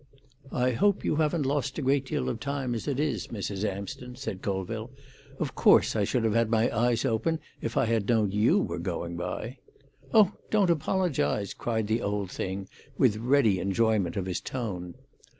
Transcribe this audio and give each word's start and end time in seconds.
"I 0.51 0.71
hope 0.71 1.05
you 1.05 1.17
haven't 1.17 1.45
lost 1.45 1.77
a 1.77 1.83
great 1.83 2.07
deal 2.07 2.27
of 2.27 2.39
time, 2.39 2.73
as 2.73 2.87
it 2.87 2.99
is, 2.99 3.27
Mrs. 3.27 3.63
Amsden," 3.63 4.15
said 4.15 4.41
Colville. 4.41 4.89
"Of 5.37 5.53
course 5.53 5.95
I 5.95 6.05
should 6.05 6.23
have 6.23 6.33
had 6.33 6.49
my 6.49 6.75
eyes 6.75 7.05
open 7.05 7.37
if 7.61 7.77
I 7.77 7.85
had 7.85 8.07
known 8.09 8.31
you 8.31 8.57
were 8.57 8.79
going 8.79 9.15
by." 9.15 9.59
"Oh, 10.11 10.31
don't 10.49 10.71
apologise!" 10.71 11.53
cried 11.53 11.85
the 11.85 12.01
old 12.01 12.31
thing, 12.31 12.67
with 12.97 13.17
ready 13.17 13.59
enjoyment 13.59 14.17
of 14.17 14.25
his 14.25 14.41
tone. 14.41 14.95